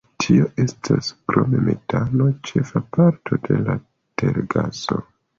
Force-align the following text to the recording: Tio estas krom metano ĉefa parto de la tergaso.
Tio 0.23 0.45
estas 0.61 1.09
krom 1.31 1.51
metano 1.67 2.29
ĉefa 2.49 2.81
parto 2.97 3.39
de 3.49 3.59
la 3.67 3.75
tergaso. 4.23 4.99